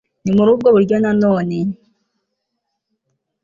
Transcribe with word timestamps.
ni 0.23 0.31
muri 0.37 0.49
ubwo 0.55 0.67
buryo 0.75 0.95
na 1.03 1.11
none 1.21 1.57